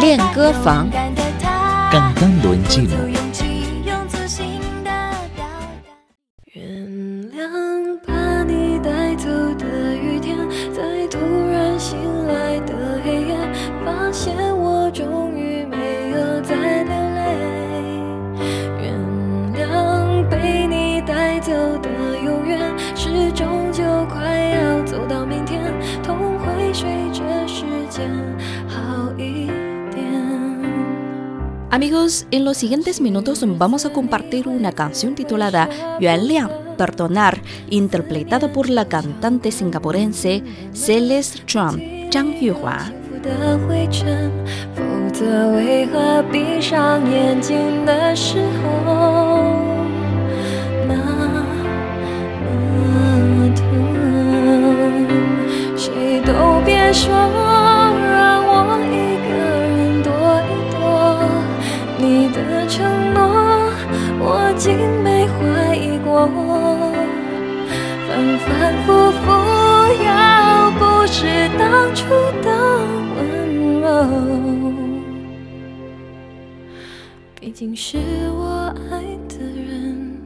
[0.00, 0.88] 练歌房。
[0.90, 0.92] 出
[1.92, 3.23] 发轮不害
[31.73, 35.69] Amigos, en los siguientes minutos vamos a compartir una canción titulada
[35.99, 42.91] Yuan Liang, Perdonar, interpretada por la cantante singapurense Celeste Chong, Zhang Yuhua.
[43.21, 44.31] 的灰尘，
[44.73, 49.49] 否则为何闭上眼睛的时候
[50.87, 50.95] 那
[53.35, 53.65] 么疼？
[55.75, 57.11] 谁都别说，
[72.42, 72.50] 的
[73.16, 73.86] 温柔，
[77.40, 77.98] 毕竟是
[78.32, 80.16] 我爱的人，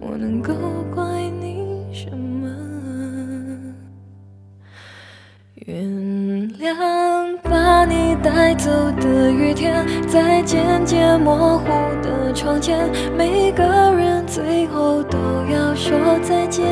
[0.00, 0.54] 我能够
[0.94, 1.04] 怪
[1.40, 2.48] 你什么？
[5.66, 5.84] 原
[6.58, 11.66] 谅把你带走的雨天，在渐渐模糊
[12.02, 15.18] 的窗前，每个人最后都
[15.52, 16.64] 要说再见。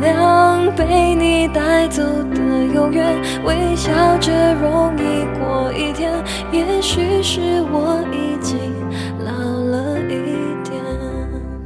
[0.00, 6.12] 原谅被你带走的永远，微笑着容易过一天。
[6.52, 7.40] 也许是
[7.72, 8.58] 我已经
[9.24, 10.08] 老了一
[10.64, 10.76] 点。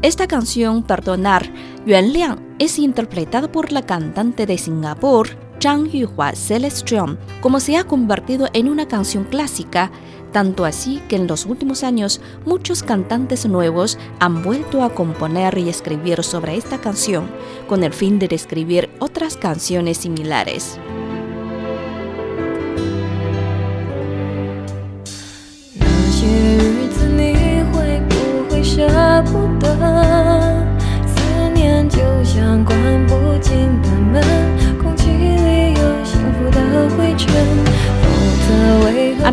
[0.03, 1.43] Esta canción, Perdonar,
[1.85, 5.29] Yuan Liang, es interpretada por la cantante de Singapur,
[5.61, 9.91] Zhang Yuhua Celestium, como se ha convertido en una canción clásica,
[10.36, 15.70] tanto así que en los últimos años muchos cantantes nuevos han vuelto a componer y
[15.70, 17.32] escribir sobre esta canción,
[17.70, 20.78] con el fin de describir otras canciones similares.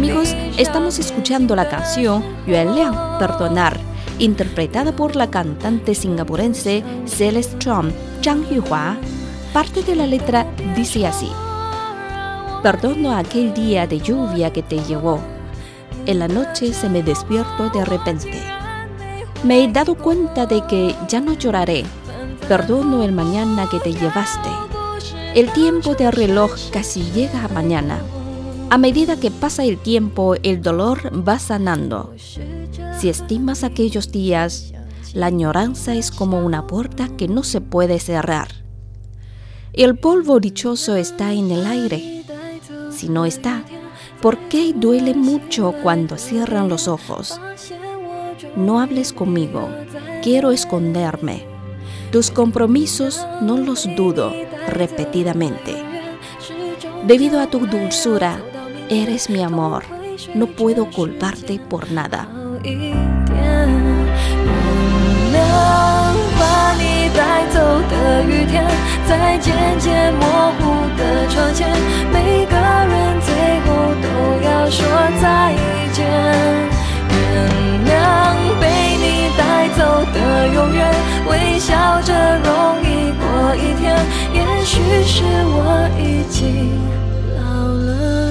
[0.02, 3.78] Amigos, estamos escuchando la canción Yuan Liang, Perdonar,
[4.18, 8.96] interpretada por la cantante singapurense Celeste Chong, Zhang Yuhua.
[9.52, 11.28] Parte de la letra dice así:
[12.64, 15.20] Perdono aquel día de lluvia que te llevó.
[16.06, 18.42] En la noche se me despierto de repente.
[19.44, 21.84] Me he dado cuenta de que ya no lloraré.
[22.48, 24.50] Perdono el mañana que te llevaste.
[25.36, 28.00] El tiempo del reloj casi llega a mañana.
[28.72, 32.15] A medida que pasa el tiempo, el dolor va sanando.
[32.99, 34.72] Si estimas aquellos días,
[35.12, 38.49] la añoranza es como una puerta que no se puede cerrar.
[39.75, 42.25] El polvo dichoso está en el aire.
[42.91, 43.62] Si no está,
[44.22, 47.38] ¿por qué duele mucho cuando cierran los ojos?
[48.56, 49.69] No hables conmigo,
[50.22, 51.44] quiero esconderme.
[52.11, 54.32] Tus compromisos no los dudo
[54.66, 55.77] repetidamente.
[57.06, 58.43] Debido a tu dulzura,
[58.91, 59.84] eres mi amor.
[60.34, 62.28] No puedo culparte por nada.
[62.34, 62.95] 好一点。
[63.34, 64.53] 原
[65.34, 65.35] 谅
[66.40, 66.41] 把
[66.73, 66.84] 你
[67.16, 67.56] 带走
[67.90, 68.66] 的雨天，
[69.07, 70.22] 在渐渐模
[70.57, 70.62] 糊
[70.97, 71.69] 的窗前，
[72.12, 73.29] 每个人最
[73.62, 73.68] 后
[74.01, 74.06] 都
[74.44, 74.79] 要说
[75.22, 75.53] 再
[75.94, 75.97] 见。
[77.12, 77.16] 原
[77.85, 77.90] 谅
[78.59, 78.63] 被
[78.97, 79.06] 你
[79.38, 79.41] 带
[79.78, 79.79] 走
[80.13, 80.18] 的
[80.53, 80.79] 永远，
[81.29, 82.50] 微笑着容
[82.81, 82.85] 易
[83.19, 83.22] 过
[83.56, 83.85] 一天。
[84.34, 84.73] 也许
[85.06, 85.57] 是我
[86.00, 86.38] 已经
[87.35, 87.88] 老了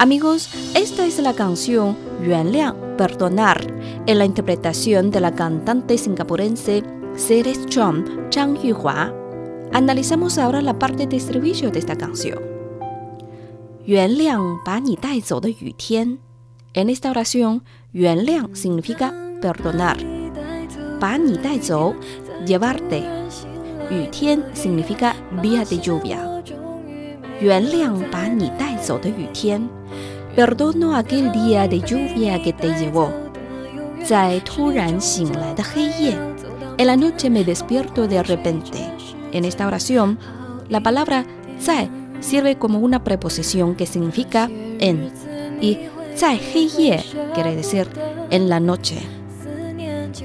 [0.00, 1.94] Amigos, esta es la canción
[2.24, 3.60] Yuan Liang, Perdonar,
[4.06, 6.82] en la interpretación de la cantante singapurense
[7.16, 9.12] Ceres Chong Zhang Yuhua.
[9.74, 12.38] Analizamos ahora la parte de estribillo de esta canción.
[13.86, 16.18] Yuan Liang, Ba Ni Dai de Yu Tian.
[16.72, 17.62] En esta oración,
[17.92, 19.12] Yuan Liang significa
[19.42, 19.98] perdonar.
[20.98, 21.60] Ba Ni Dai
[22.46, 23.04] llevarte.
[23.90, 26.42] Yu Tian significa día de lluvia.
[27.42, 29.79] Yuan Liang, Ba Ni Dai de Yu Tian
[30.35, 33.09] ，perdono aquel día de lluvia que te llevó。
[34.03, 36.15] 在突然醒来的黑夜，
[36.77, 40.19] en la noche me despierto de repente。En esta oración,
[40.69, 41.25] la palabra
[41.59, 41.89] 在
[42.21, 44.49] sirve como una preposición que significa
[44.79, 45.11] en
[45.59, 47.03] y 在黑夜
[47.33, 47.87] quiere decir
[48.29, 48.97] en la noche。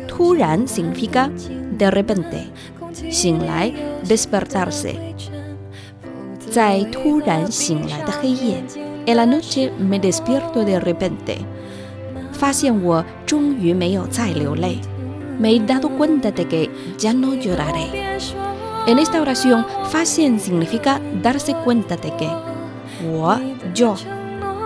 [0.07, 1.31] 突然 significa
[1.79, 2.51] de repente，
[3.11, 3.73] 醒来
[4.07, 4.95] despertarse。
[6.51, 8.63] 在突然醒来的黑夜
[9.08, 11.38] En la noche me despierto de repente.
[15.40, 18.18] Me he dado cuenta de que ya no lloraré.
[18.88, 22.28] En esta oración, Fasien significa darse cuenta de que.
[23.08, 23.36] Wo,
[23.76, 23.94] yo.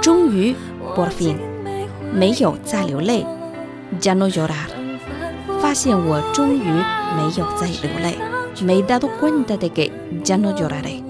[0.02, 0.56] Zhong yu,
[0.96, 1.38] por fin.
[4.00, 4.70] Ya no llorar.
[5.62, 8.66] Fasien wo zhong yu.
[8.66, 9.92] Me he dado cuenta de que
[10.24, 11.09] ya no lloraré.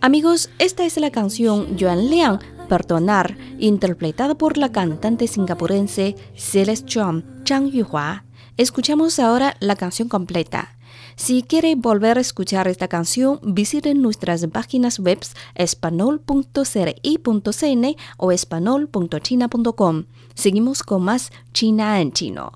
[0.00, 2.38] Amigos, esta es la canción Yuan Liang,
[2.68, 8.24] Perdonar, interpretada por la cantante singapurense Celeste Chong, Zhang Yuhua.
[8.56, 10.76] Escuchamos ahora la canción completa.
[11.16, 15.20] Si quiere volver a escuchar esta canción, visiten nuestras páginas web
[15.54, 20.04] espanol.cri.cn o espanol.china.com.
[20.34, 22.52] Seguimos con más China en chino.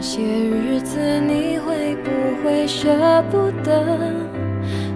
[0.01, 2.09] 些日子你会不
[2.43, 2.89] 会舍
[3.29, 3.99] 不得？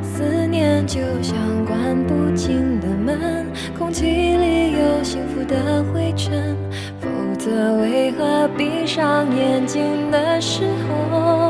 [0.01, 1.35] 思念就像
[1.65, 3.45] 关不紧的门，
[3.77, 6.57] 空气里有幸福的灰尘，
[6.99, 7.07] 否
[7.37, 11.44] 则为何闭上眼睛的时候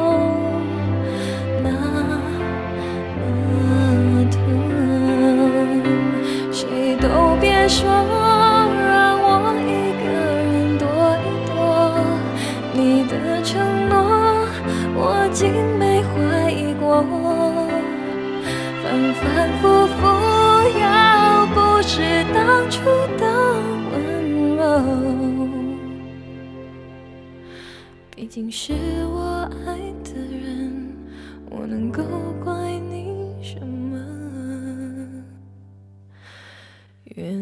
[28.36, 28.74] 竟是
[29.14, 30.94] 我爱的人，
[31.50, 32.04] 我能够
[32.44, 32.54] 怪
[32.92, 33.98] 你什么？
[37.16, 37.34] 原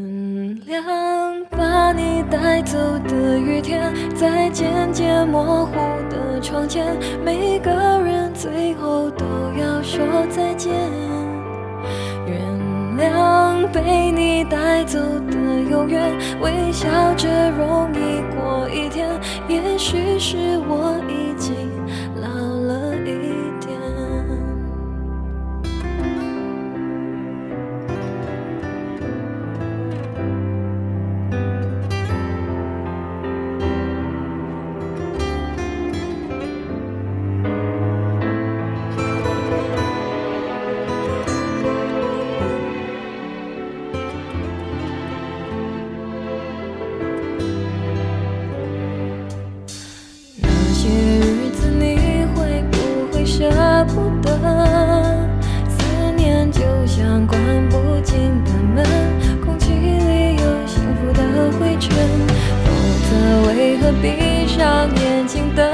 [0.68, 5.74] 谅把你带走的雨天，在渐渐模糊
[6.12, 6.96] 的窗前，
[7.26, 9.26] 每个人最后都
[9.60, 10.72] 要说再见。
[13.04, 14.98] 谅被你带走
[15.30, 15.36] 的
[15.70, 16.12] 永远，
[16.42, 19.10] 微笑着容易过一天。
[19.48, 21.33] 也许是我已
[64.02, 65.73] 闭上眼睛等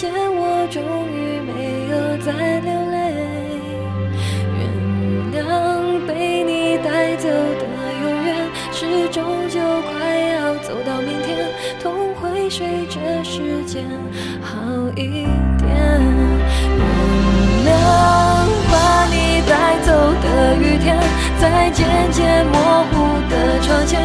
[0.00, 0.80] 前，我终
[1.12, 2.96] 于没有再流泪。
[4.56, 4.64] 原
[5.36, 7.62] 谅被你带走的
[8.00, 8.34] 永远，
[8.72, 11.50] 是终究快要走到明天，
[11.82, 13.84] 痛会随着时间
[14.40, 14.56] 好
[14.96, 15.28] 一
[15.60, 15.68] 点。
[16.78, 17.68] 原谅
[18.72, 19.92] 把你带走
[20.22, 20.96] 的雨天，
[21.38, 22.56] 在渐渐模
[22.90, 24.00] 糊的窗前。